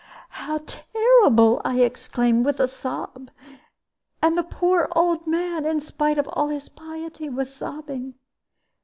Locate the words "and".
4.19-4.35